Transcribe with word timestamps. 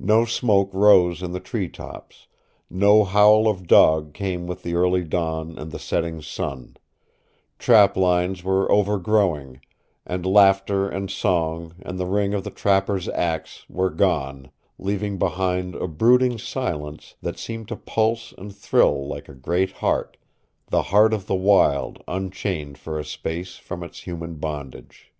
No 0.00 0.24
smoke 0.24 0.72
rose 0.72 1.22
in 1.22 1.32
the 1.32 1.40
tree 1.40 1.68
tops; 1.68 2.26
no 2.70 3.04
howl 3.04 3.46
of 3.46 3.66
dog 3.66 4.14
came 4.14 4.46
with 4.46 4.62
the 4.62 4.74
early 4.74 5.04
dawn 5.04 5.58
and 5.58 5.70
the 5.70 5.78
setting 5.78 6.22
sun; 6.22 6.78
trap 7.58 7.94
lines 7.94 8.42
were 8.42 8.72
over 8.72 8.96
growing, 8.98 9.60
and 10.06 10.24
laughter 10.24 10.88
and 10.88 11.10
song 11.10 11.74
and 11.82 12.00
the 12.00 12.06
ring 12.06 12.32
of 12.32 12.44
the 12.44 12.50
trapper's 12.50 13.10
axe 13.10 13.66
were 13.68 13.90
gone, 13.90 14.50
leaving 14.78 15.18
behind 15.18 15.74
a 15.74 15.86
brooding 15.86 16.38
silence 16.38 17.16
that 17.20 17.38
seemed 17.38 17.68
to 17.68 17.76
pulse 17.76 18.32
and 18.38 18.56
thrill 18.56 19.06
like 19.06 19.28
a 19.28 19.34
great 19.34 19.72
heart 19.72 20.16
the 20.68 20.84
heart 20.84 21.12
of 21.12 21.26
the 21.26 21.34
wild 21.36 22.02
unchained 22.08 22.78
for 22.78 22.98
a 22.98 23.04
space 23.04 23.56
from 23.56 23.82
its 23.82 24.04
human 24.04 24.36
bondage. 24.36 25.12